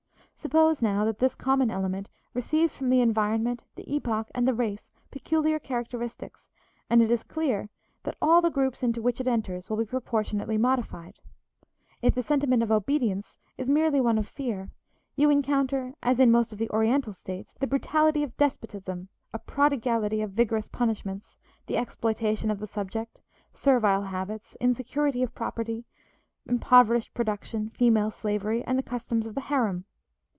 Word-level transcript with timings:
Suppose, 0.35 0.81
now, 0.81 1.05
that 1.05 1.19
this 1.19 1.35
common 1.35 1.69
element 1.69 2.09
receives 2.33 2.75
from 2.75 2.89
the 2.89 2.99
environment, 2.99 3.61
the 3.75 3.87
epoch, 3.95 4.27
and 4.33 4.47
the 4.47 4.55
race 4.55 4.89
peculiar 5.11 5.59
characteristics, 5.59 6.49
and 6.89 6.99
it 7.01 7.11
is 7.11 7.21
clear 7.21 7.69
that 8.03 8.17
all 8.19 8.41
the 8.41 8.49
groups 8.49 8.81
into 8.81 9.03
which 9.03 9.21
it 9.21 9.27
enters 9.27 9.69
will 9.69 9.77
be 9.77 9.85
proportionately 9.85 10.57
modified. 10.57 11.19
If 12.01 12.15
the 12.15 12.23
sentiment 12.23 12.63
of 12.63 12.71
obedience 12.71 13.37
is 13.55 13.69
merely 13.69 14.01
one 14.01 14.17
of 14.17 14.27
fear, 14.27 14.71
you 15.15 15.29
encounter, 15.29 15.93
as 16.01 16.19
in 16.19 16.31
most 16.31 16.51
of 16.51 16.57
the 16.57 16.71
Oriental 16.71 17.13
states, 17.13 17.53
the 17.59 17.67
brutality 17.67 18.23
of 18.23 18.35
despotism, 18.37 19.09
a 19.33 19.37
prodigality 19.39 20.23
of 20.23 20.31
vigorous 20.31 20.67
punishments, 20.67 21.37
the 21.67 21.77
exploitation 21.77 22.49
of 22.49 22.59
the 22.59 22.67
subject, 22.67 23.21
servile 23.53 24.01
habits, 24.05 24.57
insecurity 24.59 25.21
of 25.21 25.35
property, 25.35 25.85
impoverished 26.47 27.13
production, 27.13 27.69
female 27.69 28.09
slavery, 28.09 28.63
and 28.63 28.77
the 28.79 28.83
customs 28.83 29.27
of 29.27 29.35
the 29.35 29.41
harem. 29.41 29.85